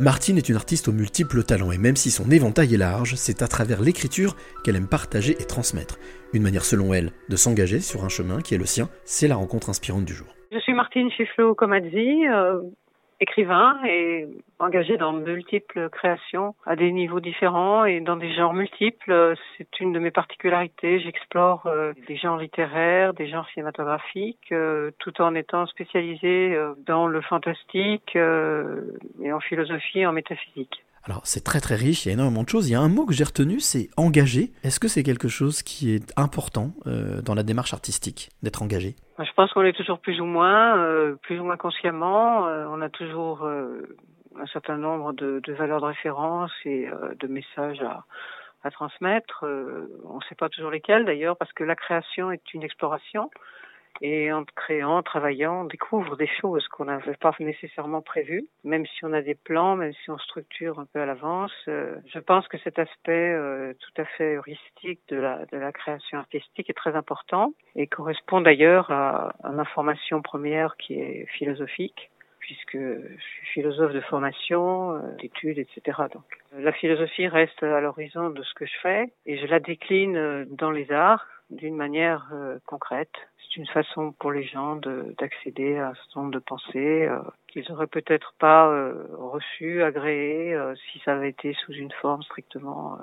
Martine 0.00 0.38
est 0.38 0.48
une 0.48 0.56
artiste 0.56 0.88
aux 0.88 0.92
multiples 0.92 1.44
talents 1.44 1.70
et 1.70 1.78
même 1.78 1.94
si 1.94 2.10
son 2.10 2.28
éventail 2.28 2.74
est 2.74 2.78
large, 2.78 3.14
c'est 3.14 3.42
à 3.42 3.46
travers 3.46 3.80
l'écriture 3.80 4.34
qu'elle 4.64 4.74
aime 4.74 4.88
partager 4.88 5.36
et 5.38 5.44
transmettre. 5.44 6.00
Une 6.32 6.42
manière 6.42 6.64
selon 6.64 6.92
elle 6.92 7.12
de 7.28 7.36
s'engager 7.36 7.78
sur 7.78 8.04
un 8.04 8.08
chemin 8.08 8.40
qui 8.40 8.56
est 8.56 8.58
le 8.58 8.66
sien, 8.66 8.88
c'est 9.04 9.28
la 9.28 9.36
rencontre 9.36 9.70
inspirante 9.70 10.04
du 10.04 10.12
jour. 10.12 10.26
Je 10.50 10.58
suis 10.58 10.74
Martine 10.74 11.10
Chiflo-Comazzi, 11.10 12.26
euh, 12.26 12.62
écrivain 13.20 13.78
et 13.86 14.28
engagé 14.58 14.96
dans 14.96 15.12
multiples 15.12 15.88
créations 15.90 16.54
à 16.66 16.76
des 16.76 16.92
niveaux 16.92 17.20
différents 17.20 17.84
et 17.84 18.00
dans 18.00 18.16
des 18.16 18.34
genres 18.34 18.54
multiples. 18.54 19.34
C'est 19.56 19.80
une 19.80 19.92
de 19.92 19.98
mes 19.98 20.10
particularités. 20.10 21.00
J'explore 21.00 21.66
euh, 21.66 21.92
des 22.08 22.16
genres 22.16 22.38
littéraires, 22.38 23.14
des 23.14 23.28
genres 23.28 23.46
cinématographiques, 23.52 24.52
euh, 24.52 24.90
tout 24.98 25.20
en 25.20 25.34
étant 25.34 25.66
spécialisé 25.66 26.54
euh, 26.54 26.74
dans 26.86 27.06
le 27.06 27.20
fantastique 27.20 28.16
et 28.16 29.32
en 29.32 29.40
philosophie 29.40 30.00
et 30.00 30.06
en 30.06 30.12
métaphysique. 30.12 30.84
Alors 31.04 31.20
c'est 31.24 31.44
très 31.44 31.60
très 31.60 31.74
riche, 31.74 32.06
il 32.06 32.08
y 32.08 32.10
a 32.12 32.14
énormément 32.14 32.44
de 32.44 32.48
choses. 32.48 32.68
Il 32.68 32.72
y 32.72 32.76
a 32.76 32.80
un 32.80 32.88
mot 32.88 33.04
que 33.04 33.12
j'ai 33.12 33.24
retenu, 33.24 33.60
c'est 33.60 33.90
engagé. 33.98 34.52
Est-ce 34.62 34.80
que 34.80 34.88
c'est 34.88 35.02
quelque 35.02 35.28
chose 35.28 35.62
qui 35.62 35.94
est 35.94 36.12
important 36.16 36.72
dans 36.86 37.34
la 37.34 37.42
démarche 37.42 37.74
artistique, 37.74 38.30
d'être 38.42 38.62
engagé? 38.62 38.96
Je 39.18 39.32
pense 39.34 39.52
qu'on 39.52 39.64
est 39.64 39.76
toujours 39.76 40.00
plus 40.00 40.20
ou 40.20 40.24
moins, 40.24 40.76
euh, 40.78 41.14
plus 41.22 41.38
ou 41.38 41.44
moins 41.44 41.56
consciemment. 41.56 42.48
Euh, 42.48 42.66
on 42.68 42.80
a 42.80 42.88
toujours 42.88 43.46
un 43.46 44.46
certain 44.46 44.76
nombre 44.76 45.12
de, 45.12 45.40
de, 45.44 45.52
valeurs 45.52 45.80
de 45.80 45.86
référence 45.86 46.50
et 46.64 46.88
de 47.20 47.26
messages 47.28 47.80
à, 47.80 48.04
à 48.64 48.70
transmettre. 48.70 49.44
on 49.44 50.16
ne 50.16 50.24
sait 50.28 50.34
pas 50.34 50.48
toujours 50.48 50.70
lesquels 50.70 51.04
d'ailleurs, 51.04 51.36
parce 51.36 51.52
que 51.52 51.62
la 51.62 51.76
création 51.76 52.32
est 52.32 52.54
une 52.54 52.64
exploration. 52.64 53.30
Et 54.00 54.32
en 54.32 54.44
créant, 54.44 54.98
en 54.98 55.02
travaillant, 55.02 55.62
on 55.62 55.64
découvre 55.64 56.16
des 56.16 56.26
choses 56.26 56.66
qu'on 56.68 56.86
n'avait 56.86 57.16
pas 57.16 57.32
nécessairement 57.38 58.02
prévues, 58.02 58.46
même 58.64 58.86
si 58.86 59.04
on 59.04 59.12
a 59.12 59.22
des 59.22 59.34
plans, 59.34 59.76
même 59.76 59.92
si 59.92 60.10
on 60.10 60.18
structure 60.18 60.78
un 60.78 60.86
peu 60.86 61.00
à 61.00 61.06
l'avance. 61.06 61.52
Euh, 61.68 61.96
je 62.06 62.18
pense 62.18 62.46
que 62.48 62.58
cet 62.58 62.78
aspect 62.78 63.32
euh, 63.32 63.72
tout 63.74 64.02
à 64.02 64.04
fait 64.04 64.34
heuristique 64.34 65.00
de 65.08 65.16
la, 65.16 65.72
création 65.72 66.18
artistique 66.18 66.70
est 66.70 66.74
très 66.74 66.94
important 66.94 67.52
et 67.74 67.86
correspond 67.86 68.40
d'ailleurs 68.40 68.90
à, 68.90 69.34
à 69.42 69.52
l'information 69.52 70.22
première 70.22 70.76
qui 70.76 70.94
est 70.94 71.26
philosophique 71.26 72.10
puisque 72.38 72.76
je 72.76 73.22
suis 73.22 73.46
philosophe 73.54 73.92
de 73.92 74.02
formation, 74.02 74.96
euh, 74.96 75.00
d'études, 75.20 75.58
etc. 75.58 76.02
Donc, 76.12 76.24
la 76.52 76.72
philosophie 76.72 77.26
reste 77.26 77.62
à 77.62 77.80
l'horizon 77.80 78.28
de 78.30 78.42
ce 78.42 78.52
que 78.54 78.66
je 78.66 78.78
fais 78.82 79.12
et 79.24 79.38
je 79.38 79.46
la 79.46 79.60
décline 79.60 80.44
dans 80.50 80.70
les 80.70 80.92
arts 80.92 81.26
d'une 81.50 81.76
manière 81.76 82.30
concrète 82.66 83.14
une 83.56 83.66
façon 83.66 84.12
pour 84.18 84.32
les 84.32 84.44
gens 84.44 84.76
d'accéder 84.76 85.76
à 85.76 85.88
un 85.88 85.94
certain 85.94 86.20
nombre 86.20 86.32
de 86.32 86.38
pensées 86.38 87.06
euh, 87.06 87.18
qu'ils 87.48 87.64
n'auraient 87.68 87.86
peut-être 87.86 88.34
pas 88.38 88.68
euh, 88.68 89.06
reçues, 89.16 89.82
agréées, 89.82 90.54
euh, 90.54 90.74
si 90.90 91.00
ça 91.04 91.12
avait 91.12 91.30
été 91.30 91.54
sous 91.64 91.72
une 91.72 91.92
forme 92.02 92.22
strictement 92.22 92.98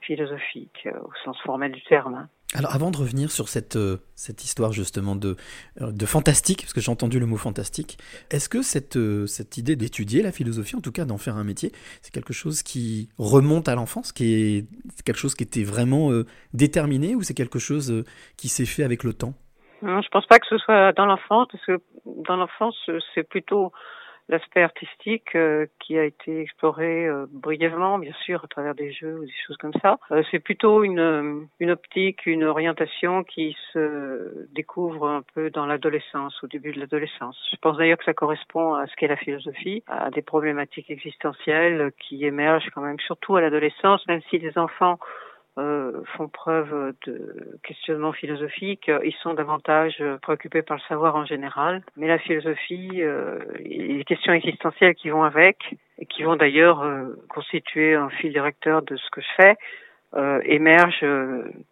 philosophique, 0.00 0.88
au 1.04 1.10
sens 1.24 1.38
formel 1.42 1.72
du 1.72 1.82
terme. 1.84 2.14
Hein. 2.14 2.28
Alors 2.54 2.74
avant 2.74 2.90
de 2.90 2.98
revenir 2.98 3.30
sur 3.30 3.48
cette, 3.48 3.78
cette 4.14 4.44
histoire 4.44 4.72
justement 4.72 5.16
de, 5.16 5.36
de 5.80 6.06
fantastique, 6.06 6.62
parce 6.62 6.74
que 6.74 6.80
j'ai 6.82 6.90
entendu 6.90 7.18
le 7.18 7.24
mot 7.24 7.36
fantastique, 7.36 7.98
est-ce 8.30 8.48
que 8.48 8.62
cette, 8.62 8.98
cette 9.26 9.56
idée 9.56 9.76
d'étudier 9.76 10.22
la 10.22 10.32
philosophie, 10.32 10.76
en 10.76 10.80
tout 10.80 10.92
cas 10.92 11.06
d'en 11.06 11.18
faire 11.18 11.36
un 11.36 11.44
métier, 11.44 11.72
c'est 12.02 12.12
quelque 12.12 12.34
chose 12.34 12.62
qui 12.62 13.08
remonte 13.16 13.68
à 13.68 13.74
l'enfance, 13.74 14.12
qui 14.12 14.34
est 14.34 14.66
quelque 15.04 15.18
chose 15.18 15.34
qui 15.34 15.44
était 15.44 15.64
vraiment 15.64 16.10
déterminé, 16.52 17.14
ou 17.14 17.22
c'est 17.22 17.34
quelque 17.34 17.58
chose 17.58 18.04
qui 18.36 18.48
s'est 18.48 18.66
fait 18.66 18.82
avec 18.82 19.04
le 19.04 19.14
temps? 19.14 19.34
Non, 19.82 20.00
je 20.00 20.08
pense 20.08 20.26
pas 20.26 20.38
que 20.38 20.46
ce 20.46 20.58
soit 20.58 20.92
dans 20.92 21.06
l'enfance, 21.06 21.48
parce 21.50 21.64
que 21.64 21.80
dans 22.06 22.36
l'enfance, 22.36 22.76
c'est 23.14 23.28
plutôt 23.28 23.72
l'aspect 24.28 24.62
artistique 24.62 25.34
euh, 25.34 25.66
qui 25.80 25.98
a 25.98 26.04
été 26.04 26.40
exploré 26.40 27.06
euh, 27.06 27.26
brièvement, 27.30 27.98
bien 27.98 28.12
sûr, 28.24 28.42
à 28.44 28.48
travers 28.48 28.74
des 28.74 28.92
jeux 28.92 29.18
ou 29.18 29.24
des 29.24 29.32
choses 29.46 29.56
comme 29.56 29.74
ça. 29.82 29.98
Euh, 30.10 30.22
c'est 30.30 30.38
plutôt 30.38 30.84
une, 30.84 31.46
une 31.60 31.70
optique, 31.70 32.24
une 32.26 32.44
orientation 32.44 33.24
qui 33.24 33.56
se 33.72 34.46
découvre 34.54 35.08
un 35.08 35.22
peu 35.34 35.50
dans 35.50 35.66
l'adolescence, 35.66 36.42
au 36.42 36.46
début 36.46 36.72
de 36.72 36.80
l'adolescence. 36.80 37.36
Je 37.50 37.56
pense 37.56 37.76
d'ailleurs 37.76 37.98
que 37.98 38.04
ça 38.04 38.14
correspond 38.14 38.74
à 38.74 38.86
ce 38.86 38.94
qu'est 38.96 39.08
la 39.08 39.16
philosophie, 39.16 39.82
à 39.86 40.10
des 40.10 40.22
problématiques 40.22 40.90
existentielles 40.90 41.92
qui 41.98 42.24
émergent 42.24 42.70
quand 42.74 42.82
même 42.82 43.00
surtout 43.00 43.36
à 43.36 43.40
l'adolescence, 43.40 44.06
même 44.06 44.22
si 44.30 44.38
les 44.38 44.56
enfants 44.56 44.98
euh, 45.58 46.02
font 46.16 46.28
preuve 46.28 46.94
de 47.06 47.58
questionnement 47.62 48.12
philosophique, 48.12 48.90
ils 49.04 49.14
sont 49.22 49.34
davantage 49.34 50.02
préoccupés 50.22 50.62
par 50.62 50.78
le 50.78 50.82
savoir 50.88 51.14
en 51.14 51.26
général. 51.26 51.82
Mais 51.96 52.08
la 52.08 52.18
philosophie, 52.18 53.02
euh, 53.02 53.38
les 53.60 54.04
questions 54.04 54.32
existentielles 54.32 54.94
qui 54.94 55.10
vont 55.10 55.24
avec, 55.24 55.58
et 55.98 56.06
qui 56.06 56.22
vont 56.22 56.36
d'ailleurs 56.36 56.80
euh, 56.80 57.04
constituer 57.28 57.94
un 57.94 58.08
fil 58.08 58.32
directeur 58.32 58.80
de 58.82 58.96
ce 58.96 59.10
que 59.10 59.20
je 59.20 59.28
fais, 59.36 59.56
euh, 60.14 60.40
émergent 60.44 61.04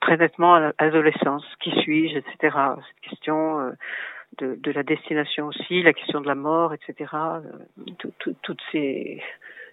très 0.01 0.19
nettement 0.19 0.55
à 0.57 0.73
l'adolescence. 0.79 1.45
Qui 1.61 1.71
suis-je, 1.81 2.19
etc. 2.19 2.57
Cette 2.77 3.11
question 3.11 3.73
de, 4.39 4.57
de, 4.57 4.73
la 4.73 4.83
destination 4.83 5.47
aussi, 5.47 5.83
la 5.83 5.95
question 5.95 6.21
de 6.21 6.27
la 6.27 6.35
mort, 6.35 6.75
etc. 6.75 7.11
toutes 7.97 8.61
ces 8.73 9.23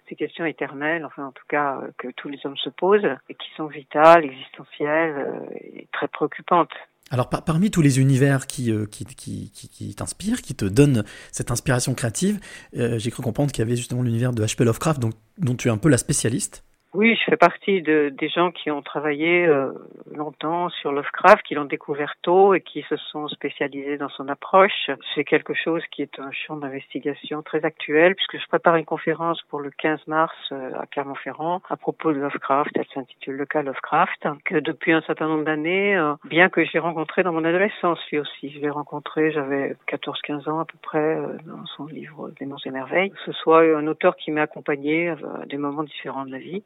ces 0.08 0.16
questions 0.16 0.44
éternelles, 0.44 1.04
enfin 1.04 1.26
en 1.26 1.32
tout 1.32 1.44
cas 1.48 1.80
euh, 1.82 1.90
que 1.98 2.08
tous 2.16 2.28
les 2.28 2.38
hommes 2.44 2.56
se 2.56 2.70
posent 2.70 3.08
et 3.28 3.34
qui 3.34 3.48
sont 3.56 3.66
vitales, 3.66 4.24
existentielles 4.24 5.14
euh, 5.16 5.54
et 5.54 5.88
très 5.92 6.08
préoccupantes. 6.08 6.72
Alors 7.10 7.30
parmi 7.30 7.70
tous 7.70 7.80
les 7.80 8.00
univers 8.00 8.46
qui, 8.46 8.70
euh, 8.70 8.84
qui, 8.84 9.06
qui, 9.06 9.50
qui, 9.50 9.94
t'inspirent, 9.94 10.42
qui 10.42 10.54
te 10.54 10.66
donnent 10.66 11.04
cette 11.32 11.50
inspiration 11.50 11.94
créative, 11.94 12.38
j'ai 12.74 13.10
cru 13.10 13.22
comprendre 13.22 13.50
qu'il 13.50 13.64
y 13.64 13.66
avait 13.66 13.76
justement 13.76 14.02
l'univers 14.02 14.32
de 14.32 14.44
H.P. 14.44 14.64
Lovecraft 14.64 15.00
dont, 15.00 15.10
dont 15.38 15.54
tu 15.54 15.68
es 15.68 15.70
un 15.70 15.78
peu 15.78 15.88
la 15.88 15.96
spécialiste. 15.96 16.67
Oui, 16.94 17.14
je 17.16 17.24
fais 17.24 17.36
partie 17.36 17.82
de, 17.82 18.08
des 18.16 18.30
gens 18.30 18.50
qui 18.50 18.70
ont 18.70 18.80
travaillé 18.80 19.44
euh, 19.44 19.72
longtemps 20.10 20.70
sur 20.70 20.90
Lovecraft, 20.90 21.42
qui 21.42 21.54
l'ont 21.54 21.66
découvert 21.66 22.14
tôt 22.22 22.54
et 22.54 22.62
qui 22.62 22.80
se 22.88 22.96
sont 22.96 23.28
spécialisés 23.28 23.98
dans 23.98 24.08
son 24.08 24.26
approche. 24.28 24.90
C'est 25.14 25.24
quelque 25.24 25.52
chose 25.52 25.82
qui 25.90 26.00
est 26.00 26.18
un 26.18 26.30
champ 26.32 26.56
d'investigation 26.56 27.42
très 27.42 27.62
actuel 27.66 28.14
puisque 28.14 28.38
je 28.38 28.48
prépare 28.48 28.76
une 28.76 28.86
conférence 28.86 29.42
pour 29.50 29.60
le 29.60 29.70
15 29.70 30.06
mars 30.06 30.34
euh, 30.50 30.70
à 30.80 30.86
Clermont-Ferrand 30.86 31.60
à 31.68 31.76
propos 31.76 32.10
de 32.14 32.20
Lovecraft. 32.20 32.70
Elle 32.74 32.86
s'intitule 32.94 33.34
Le 33.34 33.44
cas 33.44 33.60
Lovecraft, 33.60 34.26
que 34.46 34.56
depuis 34.56 34.92
un 34.92 35.02
certain 35.02 35.28
nombre 35.28 35.44
d'années, 35.44 35.94
euh, 35.94 36.14
bien 36.24 36.48
que 36.48 36.64
je 36.64 36.72
l'ai 36.72 36.78
rencontré 36.78 37.22
dans 37.22 37.34
mon 37.34 37.44
adolescence 37.44 37.98
lui 38.10 38.18
aussi, 38.18 38.50
je 38.50 38.60
l'ai 38.60 38.70
rencontré, 38.70 39.30
j'avais 39.30 39.76
14-15 39.88 40.48
ans 40.48 40.60
à 40.60 40.64
peu 40.64 40.78
près, 40.80 41.18
dans 41.44 41.66
son 41.76 41.84
livre 41.84 42.30
Des 42.40 42.46
Monts 42.46 42.56
et 42.64 42.70
Merveilles. 42.70 43.10
Que 43.10 43.20
ce 43.26 43.32
soit 43.32 43.60
un 43.76 43.86
auteur 43.86 44.16
qui 44.16 44.30
m'a 44.30 44.42
accompagné 44.42 45.10
à 45.10 45.44
des 45.44 45.58
moments 45.58 45.82
différents 45.82 46.24
de 46.24 46.32
la 46.32 46.38
vie. 46.38 46.62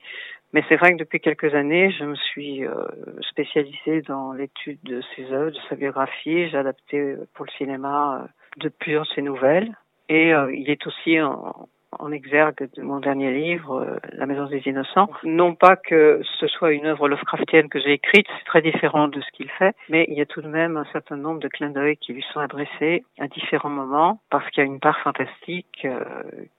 Mais 0.52 0.62
c'est 0.68 0.76
vrai 0.76 0.92
que 0.92 0.98
depuis 0.98 1.20
quelques 1.20 1.54
années, 1.54 1.90
je 1.98 2.04
me 2.04 2.14
suis 2.14 2.64
euh, 2.64 2.86
spécialisée 3.30 4.02
dans 4.02 4.32
l'étude 4.32 4.78
de 4.82 5.00
ses 5.16 5.32
œuvres, 5.32 5.50
de 5.50 5.58
sa 5.68 5.76
biographie. 5.76 6.48
J'ai 6.48 6.58
adapté 6.58 7.16
pour 7.34 7.46
le 7.46 7.50
cinéma 7.52 8.22
euh, 8.22 8.28
de 8.58 8.68
plusieurs 8.68 9.04
de 9.04 9.08
ses 9.14 9.22
nouvelles. 9.22 9.74
Et 10.10 10.34
euh, 10.34 10.54
il 10.54 10.68
est 10.68 10.86
aussi 10.86 11.20
en, 11.20 11.68
en 11.98 12.12
exergue 12.12 12.69
de 12.76 12.82
mon 12.82 13.00
dernier 13.00 13.32
livre, 13.32 13.80
euh, 13.80 13.97
La 14.12 14.26
Maison 14.26 14.47
des 14.47 14.62
Innocents. 14.66 15.10
Non 15.25 15.54
pas 15.54 15.76
que 15.76 16.20
ce 16.41 16.47
soit 16.47 16.72
une 16.72 16.86
œuvre 16.86 17.08
Lovecraftienne 17.08 17.69
que 17.69 17.80
j'ai 17.80 17.92
écrite, 17.92 18.26
c'est 18.38 18.44
très 18.44 18.62
différent 18.62 19.08
de 19.08 19.20
ce 19.20 19.30
qu'il 19.32 19.48
fait, 19.50 19.75
mais 19.88 20.06
il 20.08 20.14
y 20.14 20.20
a 20.20 20.26
tout 20.26 20.42
de 20.42 20.48
même 20.48 20.76
un 20.76 20.86
certain 20.92 21.16
nombre 21.16 21.41
de 21.41 21.48
clins 21.48 21.70
d'œil 21.70 21.97
qui 21.97 22.12
lui 22.12 22.25
sont 22.32 22.41
adressés 22.41 23.04
à 23.19 23.28
différents 23.28 23.70
moments, 23.70 24.20
parce 24.30 24.48
qu'il 24.50 24.62
y 24.62 24.66
a 24.66 24.70
une 24.70 24.80
part 24.80 24.98
fantastique 25.00 25.84
euh, 25.84 26.03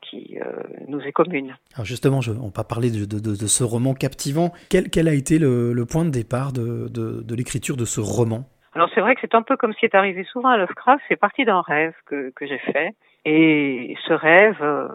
qui 0.01 0.37
euh, 0.39 0.63
nous 0.87 1.01
est 1.01 1.11
commune. 1.11 1.55
Alors 1.75 1.85
justement, 1.85 2.21
je, 2.21 2.31
on 2.31 2.51
va 2.55 2.63
parler 2.63 2.91
de, 2.91 3.05
de, 3.05 3.19
de, 3.19 3.47
ce 3.47 3.63
roman 3.63 3.93
captivant. 3.93 4.51
Quel, 4.69 4.89
quel 4.89 5.07
a 5.07 5.13
été 5.13 5.39
le, 5.39 5.73
le, 5.73 5.85
point 5.85 6.05
de 6.05 6.09
départ 6.09 6.53
de, 6.53 6.87
de 6.89 7.35
l'écriture 7.35 7.77
de 7.77 7.85
ce 7.85 7.99
roman? 7.99 8.45
Alors 8.75 8.89
c'est 8.93 9.01
vrai 9.01 9.13
que 9.15 9.21
c'est 9.21 9.35
un 9.35 9.43
peu 9.43 9.55
comme 9.55 9.73
ce 9.73 9.79
qui 9.79 9.85
est 9.85 9.95
arrivé 9.95 10.23
souvent 10.23 10.49
à 10.49 10.57
Lovecraft, 10.57 11.03
c'est 11.07 11.15
parti 11.15 11.45
d'un 11.45 11.61
rêve 11.61 11.93
que, 12.05 12.31
que 12.35 12.47
j'ai 12.47 12.57
fait. 12.57 12.95
Et 13.25 13.95
ce 14.07 14.13
rêve, 14.13 14.61
euh, 14.61 14.87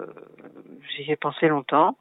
j'y 0.91 1.11
ai 1.11 1.16
pensé 1.16 1.49
longtemps. 1.49 1.97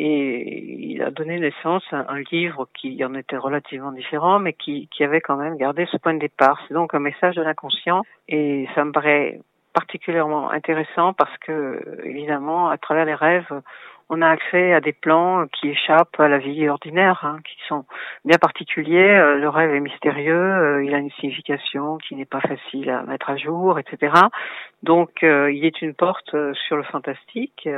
Et 0.00 0.92
il 0.92 1.02
a 1.02 1.10
donné 1.10 1.40
naissance 1.40 1.82
à 1.90 2.12
un 2.12 2.20
livre 2.30 2.68
qui 2.72 3.04
en 3.04 3.14
était 3.14 3.36
relativement 3.36 3.90
différent, 3.90 4.38
mais 4.38 4.52
qui, 4.52 4.88
qui 4.92 5.02
avait 5.02 5.20
quand 5.20 5.36
même 5.36 5.56
gardé 5.56 5.86
ce 5.90 5.96
point 5.96 6.14
de 6.14 6.20
départ. 6.20 6.60
C'est 6.68 6.74
donc 6.74 6.94
un 6.94 7.00
message 7.00 7.34
de 7.34 7.42
l'inconscient. 7.42 8.02
Et 8.28 8.68
ça 8.74 8.84
me 8.84 8.92
paraît 8.92 9.40
particulièrement 9.72 10.50
intéressant 10.50 11.12
parce 11.14 11.36
que, 11.38 12.00
évidemment, 12.04 12.68
à 12.68 12.78
travers 12.78 13.06
les 13.06 13.14
rêves, 13.14 13.62
on 14.10 14.22
a 14.22 14.28
accès 14.28 14.72
à 14.72 14.80
des 14.80 14.92
plans 14.92 15.46
qui 15.48 15.68
échappent 15.68 16.18
à 16.18 16.28
la 16.28 16.38
vie 16.38 16.68
ordinaire, 16.68 17.24
hein, 17.24 17.38
qui 17.44 17.56
sont 17.68 17.84
bien 18.24 18.38
particuliers. 18.38 19.10
Euh, 19.10 19.36
le 19.36 19.48
rêve 19.48 19.74
est 19.74 19.80
mystérieux, 19.80 20.34
euh, 20.34 20.84
il 20.84 20.94
a 20.94 20.98
une 20.98 21.10
signification 21.12 21.98
qui 21.98 22.14
n'est 22.14 22.24
pas 22.24 22.40
facile 22.40 22.88
à 22.90 23.02
mettre 23.02 23.28
à 23.28 23.36
jour, 23.36 23.78
etc. 23.78 24.14
Donc, 24.82 25.22
euh, 25.22 25.52
il 25.52 25.64
est 25.64 25.82
une 25.82 25.94
porte 25.94 26.34
sur 26.54 26.76
le 26.76 26.82
fantastique 26.84 27.68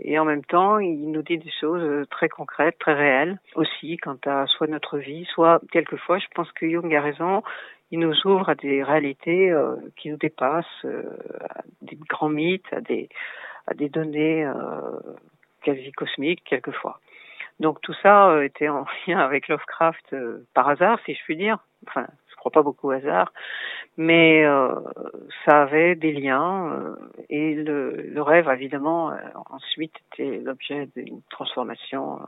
et 0.00 0.18
en 0.18 0.24
même 0.24 0.44
temps, 0.44 0.78
il 0.78 1.10
nous 1.10 1.22
dit 1.22 1.38
des 1.38 1.52
choses 1.60 2.06
très 2.10 2.28
concrètes, 2.28 2.78
très 2.78 2.94
réelles 2.94 3.38
aussi 3.56 3.96
quant 3.96 4.18
à 4.26 4.46
soit 4.46 4.68
notre 4.68 4.98
vie, 4.98 5.26
soit 5.32 5.60
quelquefois, 5.72 6.18
je 6.18 6.26
pense 6.34 6.50
que 6.52 6.68
Jung 6.68 6.94
a 6.94 7.00
raison, 7.00 7.42
il 7.90 7.98
nous 7.98 8.14
ouvre 8.26 8.48
à 8.48 8.54
des 8.54 8.82
réalités 8.82 9.52
qui 9.96 10.10
nous 10.10 10.16
dépassent, 10.16 10.84
à 10.84 11.62
des 11.80 11.98
grands 12.08 12.28
mythes, 12.28 12.72
à 12.72 12.80
des 12.80 13.08
à 13.66 13.74
des 13.74 13.88
données 13.88 14.44
quasi 15.62 15.92
cosmiques 15.92 16.42
quelquefois. 16.44 17.00
Donc 17.60 17.80
tout 17.80 17.94
ça 18.02 18.44
était 18.44 18.68
en 18.68 18.84
lien 19.06 19.18
avec 19.18 19.48
Lovecraft 19.48 20.14
par 20.54 20.68
hasard, 20.68 20.98
si 21.04 21.14
je 21.14 21.22
puis 21.24 21.36
dire. 21.36 21.58
Enfin, 21.88 22.06
je 22.30 22.36
crois 22.36 22.52
pas 22.52 22.62
beaucoup 22.62 22.88
au 22.88 22.90
hasard, 22.92 23.32
mais 23.96 24.44
ça 25.44 25.62
avait 25.62 25.94
des 25.94 26.12
liens 26.12 26.96
et 27.28 27.54
le, 27.54 27.92
le, 27.92 28.22
rêve 28.22 28.48
évidemment 28.48 29.12
ensuite 29.50 29.94
était 30.12 30.40
l'objet 30.40 30.88
d'une 30.96 31.22
transformation 31.30 32.20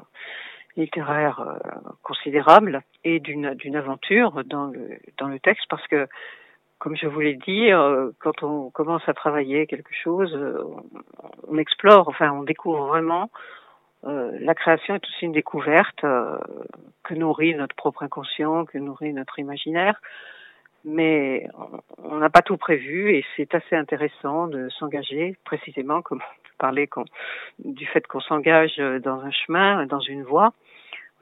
littéraire 0.76 1.40
euh, 1.40 1.58
considérable 2.02 2.82
et 3.04 3.20
d'une 3.20 3.54
d'une 3.54 3.76
aventure 3.76 4.42
dans 4.44 4.66
le 4.66 4.98
dans 5.18 5.28
le 5.28 5.38
texte 5.38 5.66
parce 5.68 5.86
que 5.88 6.08
comme 6.78 6.96
je 6.96 7.06
vous 7.06 7.20
l'ai 7.20 7.36
dit, 7.36 7.72
euh, 7.72 8.10
quand 8.18 8.42
on 8.42 8.70
commence 8.70 9.08
à 9.08 9.14
travailler 9.14 9.66
quelque 9.66 9.94
chose, 9.94 10.34
euh, 10.34 10.62
on, 11.48 11.58
explore, 11.58 12.08
enfin 12.08 12.30
on 12.32 12.42
découvre 12.42 12.86
vraiment. 12.86 13.30
la 14.02 14.54
création 14.54 14.94
est 14.94 15.04
aussi 15.06 15.24
une 15.24 15.32
découverte 15.32 16.04
que 17.04 17.14
nourrit 17.14 17.54
notre 17.54 17.74
propre 17.74 18.02
inconscient, 18.02 18.66
que 18.66 18.76
nourrit 18.76 19.14
notre 19.14 19.38
imaginaire. 19.38 19.98
Mais 20.84 21.48
on 22.02 22.16
n'a 22.16 22.28
pas 22.28 22.42
tout 22.42 22.58
prévu 22.58 23.14
et 23.14 23.24
c'est 23.34 23.54
assez 23.54 23.74
intéressant 23.74 24.46
de 24.46 24.68
s'engager 24.68 25.36
précisément, 25.44 26.02
comme 26.02 26.18
vous 26.18 26.58
parlez 26.58 26.86
du 27.64 27.86
fait 27.86 28.06
qu'on 28.06 28.20
s'engage 28.20 28.76
dans 28.76 29.20
un 29.20 29.30
chemin, 29.30 29.86
dans 29.86 30.00
une 30.00 30.22
voie 30.22 30.52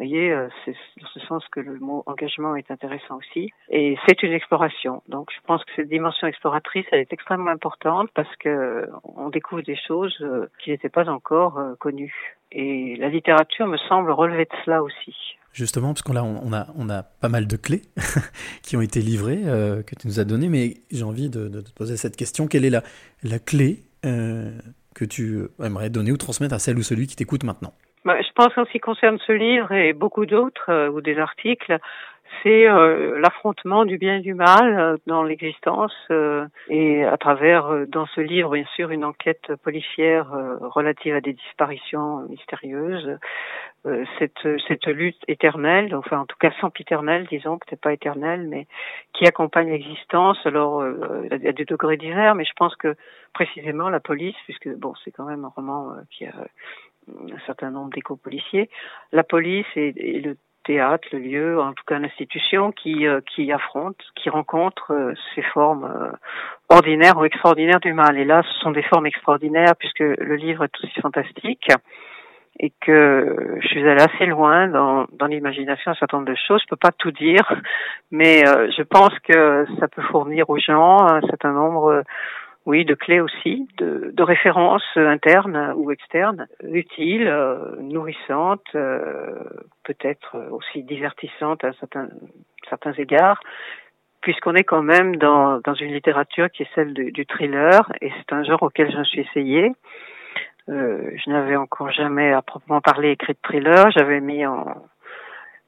vous 0.02 0.08
voyez, 0.08 0.32
euh, 0.32 0.48
c'est 0.64 0.74
dans 1.00 1.06
ce 1.14 1.20
sens 1.20 1.44
que 1.52 1.60
le 1.60 1.78
mot 1.78 2.02
engagement 2.06 2.56
est 2.56 2.68
intéressant 2.72 3.18
aussi. 3.18 3.50
Et 3.68 3.96
c'est 4.06 4.20
une 4.24 4.32
exploration. 4.32 5.00
Donc, 5.08 5.28
je 5.32 5.38
pense 5.46 5.64
que 5.64 5.70
cette 5.76 5.88
dimension 5.88 6.26
exploratrice, 6.26 6.84
elle 6.90 7.00
est 7.00 7.12
extrêmement 7.12 7.50
importante 7.50 8.10
parce 8.12 8.34
que 8.36 8.88
on 9.04 9.28
découvre 9.28 9.62
des 9.62 9.76
choses 9.76 10.16
euh, 10.20 10.50
qui 10.58 10.70
n'étaient 10.70 10.88
pas 10.88 11.08
encore 11.08 11.58
euh, 11.58 11.74
connues. 11.78 12.36
Et 12.50 12.96
la 12.96 13.10
littérature 13.10 13.68
me 13.68 13.76
semble 13.76 14.10
relever 14.10 14.44
de 14.44 14.56
cela 14.64 14.82
aussi. 14.82 15.14
Justement, 15.52 15.88
parce 15.88 16.02
qu'on 16.02 16.16
on 16.16 16.52
a, 16.52 16.66
on 16.76 16.90
a 16.90 17.04
pas 17.04 17.28
mal 17.28 17.46
de 17.46 17.56
clés 17.56 17.82
qui 18.64 18.76
ont 18.76 18.80
été 18.80 19.00
livrées, 19.00 19.42
que 19.86 19.94
tu 19.94 20.06
nous 20.06 20.18
as 20.18 20.24
données, 20.24 20.48
mais 20.48 20.74
j'ai 20.90 21.04
envie 21.04 21.30
de, 21.30 21.48
te 21.60 21.70
poser 21.72 21.96
cette 21.96 22.16
question. 22.16 22.46
Quelle 22.46 22.64
est 22.64 22.70
la, 22.70 22.82
la 23.22 23.38
clé 23.38 23.84
que 24.02 25.04
tu 25.04 25.42
aimerais 25.62 25.90
donner 25.90 26.10
ou 26.10 26.16
transmettre 26.16 26.54
à 26.54 26.58
celle 26.58 26.78
ou 26.78 26.82
celui 26.82 27.06
qui 27.06 27.16
t'écoute 27.16 27.44
maintenant? 27.44 27.74
Je 28.04 28.32
pense 28.34 28.56
en 28.56 28.64
ce 28.64 28.70
qui 28.70 28.80
concerne 28.80 29.18
ce 29.26 29.32
livre 29.32 29.72
et 29.72 29.92
beaucoup 29.92 30.26
d'autres 30.26 30.70
euh, 30.70 30.90
ou 30.90 31.00
des 31.00 31.18
articles, 31.18 31.78
c'est 32.42 32.66
euh, 32.66 33.20
l'affrontement 33.20 33.84
du 33.84 33.98
bien 33.98 34.16
et 34.16 34.20
du 34.20 34.34
mal 34.34 34.78
euh, 34.78 34.96
dans 35.06 35.22
l'existence 35.22 35.94
et 36.68 37.04
à 37.04 37.16
travers 37.18 37.86
dans 37.88 38.06
ce 38.06 38.20
livre 38.20 38.54
bien 38.54 38.64
sûr 38.74 38.90
une 38.90 39.04
enquête 39.04 39.54
policière 39.62 40.28
relative 40.60 41.14
à 41.14 41.20
des 41.20 41.34
disparitions 41.34 42.26
mystérieuses. 42.28 43.18
Cette 44.18 44.46
cette 44.68 44.86
lutte 44.86 45.20
éternelle 45.26 45.94
enfin 45.94 46.20
en 46.20 46.26
tout 46.26 46.36
cas 46.38 46.52
sempiternelle 46.60 47.26
disons 47.26 47.58
peut-être 47.58 47.80
pas 47.80 47.92
éternelle 47.92 48.46
mais 48.48 48.68
qui 49.12 49.26
accompagne 49.26 49.70
l'existence 49.70 50.38
alors 50.44 50.82
a 50.82 51.52
des 51.52 51.64
degrés 51.64 51.96
divers 51.96 52.36
mais 52.36 52.44
je 52.44 52.52
pense 52.56 52.76
que 52.76 52.94
précisément 53.34 53.88
la 53.88 53.98
police 53.98 54.36
puisque 54.44 54.68
bon 54.68 54.94
c'est 55.04 55.10
quand 55.10 55.24
même 55.24 55.44
un 55.44 55.52
roman 55.54 55.96
qui 56.10 56.26
a 56.26 56.32
un 57.08 57.46
certain 57.46 57.70
nombre 57.70 57.90
d'éco-policiers. 57.90 58.68
La 59.12 59.22
police 59.22 59.66
et, 59.76 60.20
le 60.20 60.36
théâtre, 60.64 61.08
le 61.12 61.18
lieu, 61.18 61.60
en 61.60 61.72
tout 61.72 61.82
cas 61.86 61.98
l'institution 61.98 62.70
qui 62.70 63.06
euh, 63.06 63.20
qui 63.34 63.50
affronte, 63.50 63.96
qui 64.14 64.30
rencontre 64.30 64.92
euh, 64.92 65.12
ces 65.34 65.42
formes 65.42 65.84
euh, 65.84 66.12
ordinaires 66.68 67.18
ou 67.18 67.24
extraordinaires 67.24 67.80
du 67.80 67.92
mal. 67.92 68.16
Et 68.16 68.24
là, 68.24 68.42
ce 68.42 68.60
sont 68.60 68.70
des 68.70 68.84
formes 68.84 69.06
extraordinaires 69.06 69.74
puisque 69.76 70.00
le 70.00 70.36
livre 70.36 70.64
est 70.64 70.84
aussi 70.84 71.00
fantastique 71.00 71.68
et 72.60 72.72
que 72.80 73.58
je 73.60 73.66
suis 73.66 73.88
allée 73.88 74.02
assez 74.02 74.26
loin 74.26 74.68
dans, 74.68 75.06
dans 75.12 75.26
l'imagination 75.26 75.90
un 75.90 75.94
certain 75.94 76.18
nombre 76.18 76.30
de 76.30 76.36
choses. 76.46 76.60
Je 76.62 76.68
peux 76.68 76.76
pas 76.76 76.92
tout 76.92 77.10
dire, 77.10 77.50
mais 78.10 78.44
je 78.44 78.82
pense 78.82 79.18
que 79.20 79.66
ça 79.80 79.88
peut 79.88 80.02
fournir 80.02 80.50
aux 80.50 80.58
gens 80.58 80.98
un 81.00 81.22
certain 81.22 81.52
nombre 81.52 82.04
oui, 82.64 82.84
de 82.84 82.94
clés 82.94 83.20
aussi, 83.20 83.66
de, 83.78 84.10
de 84.12 84.22
références 84.22 84.86
internes 84.96 85.72
ou 85.76 85.90
externes, 85.90 86.46
utiles, 86.62 87.26
euh, 87.26 87.76
nourrissantes, 87.80 88.66
euh, 88.74 89.42
peut-être 89.84 90.36
aussi 90.50 90.82
divertissantes 90.84 91.64
à 91.64 91.72
certains, 91.74 92.08
certains 92.68 92.92
égards, 92.92 93.40
puisqu'on 94.20 94.54
est 94.54 94.64
quand 94.64 94.82
même 94.82 95.16
dans, 95.16 95.58
dans 95.60 95.74
une 95.74 95.92
littérature 95.92 96.50
qui 96.50 96.62
est 96.62 96.68
celle 96.74 96.94
du 96.94 97.26
thriller, 97.26 97.92
et 98.00 98.12
c'est 98.16 98.32
un 98.32 98.44
genre 98.44 98.62
auquel 98.62 98.92
je 98.92 99.02
suis 99.02 99.20
essayée. 99.22 99.72
Euh, 100.68 101.10
je 101.16 101.30
n'avais 101.30 101.56
encore 101.56 101.90
jamais 101.90 102.32
à 102.32 102.40
proprement 102.40 102.80
parler 102.80 103.10
écrit 103.10 103.32
de 103.32 103.38
thriller, 103.42 103.90
j'avais 103.90 104.20
mis 104.20 104.46
en, 104.46 104.76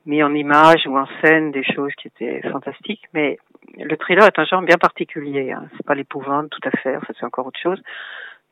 mis 0.07 0.23
en 0.23 0.35
image 0.35 0.87
ou 0.87 0.99
en 0.99 1.07
scène 1.21 1.51
des 1.51 1.65
choses 1.65 1.93
qui 1.95 2.09
étaient 2.09 2.43
fantastiques, 2.51 3.05
mais 3.13 3.39
le 3.79 3.97
thriller 3.97 4.27
est 4.27 4.39
un 4.39 4.45
genre 4.45 4.63
bien 4.63 4.77
particulier. 4.77 5.53
Hein. 5.53 5.65
C'est 5.77 5.87
pas 5.87 5.95
l'épouvante 5.95 6.51
tout 6.51 6.61
à 6.65 6.71
fait. 6.71 6.99
fait, 7.01 7.15
c'est 7.19 7.27
encore 7.27 7.47
autre 7.47 7.61
chose. 7.61 7.81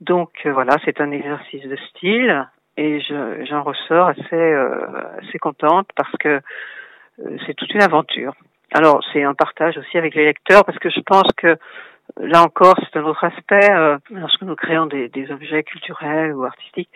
Donc 0.00 0.30
euh, 0.46 0.52
voilà, 0.52 0.76
c'est 0.84 1.00
un 1.00 1.10
exercice 1.10 1.62
de 1.62 1.76
style 1.90 2.48
et 2.76 3.00
j'en 3.00 3.62
ressors 3.62 4.08
assez 4.08 4.34
euh, 4.34 4.86
assez 5.20 5.38
contente 5.38 5.88
parce 5.94 6.16
que 6.18 6.40
euh, 7.20 7.36
c'est 7.46 7.54
toute 7.54 7.72
une 7.74 7.82
aventure. 7.82 8.34
Alors 8.74 9.04
c'est 9.12 9.22
un 9.22 9.34
partage 9.34 9.76
aussi 9.76 9.98
avec 9.98 10.14
les 10.14 10.24
lecteurs 10.24 10.64
parce 10.64 10.78
que 10.78 10.90
je 10.90 11.00
pense 11.00 11.30
que 11.36 11.56
là 12.18 12.42
encore 12.42 12.74
c'est 12.80 12.98
un 12.98 13.04
autre 13.04 13.22
aspect 13.22 13.68
lorsque 14.10 14.42
nous 14.42 14.56
créons 14.56 14.86
des, 14.86 15.08
des 15.08 15.30
objets 15.30 15.62
culturels 15.62 16.34
ou 16.34 16.44
artistiques 16.44 16.90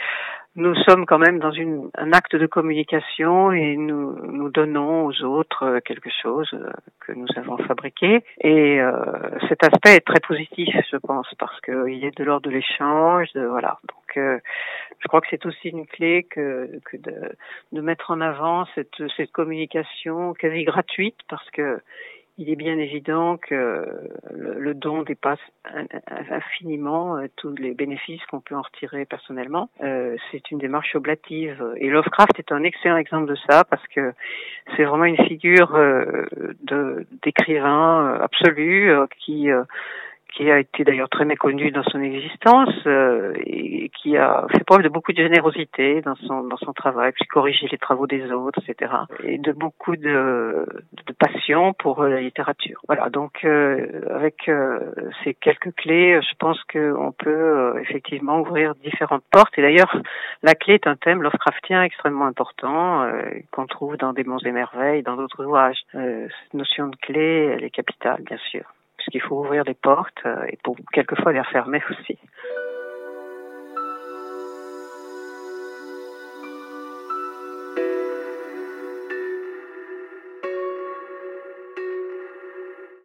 nous 0.56 0.74
sommes 0.74 1.04
quand 1.04 1.18
même 1.18 1.38
dans 1.38 1.52
une, 1.52 1.90
un 1.96 2.12
acte 2.12 2.34
de 2.34 2.46
communication 2.46 3.52
et 3.52 3.76
nous, 3.76 4.16
nous 4.26 4.48
donnons 4.48 5.04
aux 5.06 5.22
autres 5.22 5.64
euh, 5.64 5.80
quelque 5.80 6.10
chose 6.22 6.48
euh, 6.54 6.70
que 7.00 7.12
nous 7.12 7.28
avons 7.36 7.58
fabriqué. 7.58 8.24
Et 8.40 8.80
euh, 8.80 8.92
cet 9.48 9.62
aspect 9.64 9.96
est 9.96 10.06
très 10.06 10.20
positif, 10.20 10.74
je 10.90 10.96
pense, 10.96 11.28
parce 11.38 11.60
qu'il 11.60 12.04
est 12.04 12.16
de 12.16 12.24
l'ordre 12.24 12.48
de 12.48 12.54
l'échange. 12.54 13.28
Voilà. 13.34 13.78
Donc, 13.88 14.16
euh, 14.16 14.38
je 15.00 15.08
crois 15.08 15.20
que 15.20 15.28
c'est 15.30 15.44
aussi 15.44 15.68
une 15.68 15.86
clé 15.86 16.24
que, 16.24 16.80
que 16.86 16.96
de, 16.96 17.36
de 17.72 17.80
mettre 17.82 18.10
en 18.10 18.20
avant 18.22 18.64
cette, 18.74 19.02
cette 19.16 19.32
communication 19.32 20.32
quasi 20.34 20.64
gratuite, 20.64 21.18
parce 21.28 21.48
que 21.50 21.80
il 22.38 22.50
est 22.50 22.56
bien 22.56 22.78
évident 22.78 23.36
que 23.36 23.86
le, 24.34 24.74
don 24.74 25.02
dépasse 25.02 25.40
infiniment 26.30 27.16
euh, 27.16 27.26
tous 27.36 27.54
les 27.56 27.72
bénéfices 27.72 28.24
qu'on 28.26 28.40
peut 28.40 28.54
en 28.54 28.62
retirer 28.62 29.06
personnellement. 29.06 29.70
Euh, 29.82 30.16
c'est 30.30 30.50
une 30.50 30.58
démarche 30.58 30.94
oblative. 30.94 31.64
Et 31.76 31.88
Lovecraft 31.88 32.38
est 32.38 32.52
un 32.52 32.62
excellent 32.62 32.99
exemple 32.99 33.26
de 33.26 33.37
ça 33.49 33.64
parce 33.64 33.87
que 33.88 34.12
c'est 34.76 34.84
vraiment 34.84 35.04
une 35.04 35.25
figure 35.26 35.75
euh, 35.76 36.25
d'écrivain 37.22 38.18
absolu 38.20 38.90
qui 39.18 39.49
qui 40.37 40.50
a 40.50 40.59
été 40.59 40.85
d'ailleurs 40.85 41.09
très 41.09 41.25
méconnu 41.25 41.71
dans 41.71 41.83
son 41.85 42.00
existence 42.02 42.75
euh, 42.87 43.33
et 43.47 43.90
qui 43.97 44.16
a 44.19 44.47
fait 44.52 44.64
preuve 44.64 44.83
de 44.83 44.88
beaucoup 44.90 45.12
de 45.12 45.23
générosité 45.23 46.02
dans 46.02 46.14
son 46.16 46.43
dans 46.45 46.59
son 46.59 46.75
travail, 46.75 47.12
puis 47.12 47.26
corriger 47.26 47.66
les 47.73 47.78
travaux 47.78 48.07
des 48.07 48.31
autres, 48.31 48.61
etc. 48.66 48.93
Et 49.25 49.38
de 49.38 49.52
beaucoup 49.52 49.97
de, 49.97 50.66
de 51.07 51.12
passion 51.19 51.73
pour 51.73 52.05
la 52.05 52.21
littérature. 52.21 52.81
Voilà, 52.87 53.09
donc 53.09 53.45
euh, 53.45 54.02
avec 54.11 54.49
euh, 54.49 54.93
ces 55.25 55.33
quelques 55.33 55.75
clés, 55.75 56.21
je 56.21 56.35
pense 56.38 56.62
qu'on 56.64 57.12
peut 57.12 57.81
effectivement 57.81 58.40
ouvrir 58.40 58.75
différentes 58.75 59.25
portes. 59.31 59.57
Et 59.59 59.62
d'ailleurs, 59.62 59.97
la 60.43 60.55
clé 60.55 60.75
est 60.75 60.87
un 60.87 60.97
thème 60.97 61.23
Lovecraftien 61.23 61.83
extrêmement 61.83 62.26
important 62.26 63.09
qu'on 63.52 63.66
trouve 63.66 63.97
dans 63.97 64.12
Des 64.12 64.25
monts 64.25 64.38
et 64.38 64.52
merveilles, 64.52 65.02
dans 65.02 65.16
d'autres 65.16 65.45
ouvrages. 65.45 65.78
cette 65.93 66.55
notion 66.55 66.88
de 66.88 66.97
clé, 66.97 67.55
elle 67.55 67.64
est 67.64 67.71
capitale, 67.71 68.23
bien 68.23 68.38
sûr 68.50 68.75
qu'il 69.10 69.22
faut 69.22 69.40
ouvrir 69.40 69.64
les 69.64 69.75
portes 69.75 70.20
euh, 70.25 70.46
et 70.48 70.58
pour 70.62 70.76
quelquefois 70.92 71.32
les 71.32 71.40
refermer 71.40 71.82
aussi. 71.90 72.18